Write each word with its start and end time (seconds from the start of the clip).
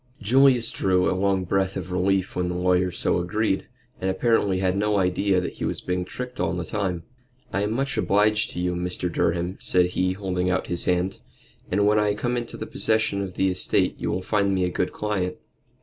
Julius 0.19 0.71
drew 0.71 1.07
a 1.07 1.13
long 1.13 1.43
breath 1.43 1.77
of 1.77 1.91
relief 1.91 2.35
when 2.35 2.47
the 2.49 2.55
lawyer 2.55 2.89
so 2.89 3.19
agreed, 3.19 3.67
and 3.99 4.09
apparently 4.09 4.57
had 4.57 4.75
no 4.75 4.97
idea 4.97 5.39
that 5.39 5.57
he 5.57 5.63
was 5.63 5.79
being 5.79 6.05
tricked 6.05 6.39
all 6.39 6.53
the 6.53 6.65
time. 6.65 7.03
"I 7.53 7.61
am 7.61 7.73
much 7.73 7.99
obliged 7.99 8.49
to 8.53 8.59
you, 8.59 8.73
Mr. 8.73 9.11
Durham," 9.13 9.57
said 9.61 9.91
he, 9.91 10.13
holding 10.13 10.49
out 10.49 10.65
his 10.65 10.85
hand, 10.85 11.19
"and 11.69 11.85
when 11.85 11.99
I 11.99 12.15
come 12.15 12.35
into 12.35 12.57
possession 12.65 13.21
of 13.21 13.35
the 13.35 13.49
estate 13.51 13.93
you 13.99 14.09
will 14.09 14.23
find 14.23 14.55
me 14.55 14.65
a 14.65 14.69
good 14.69 14.91
client." 14.91 15.37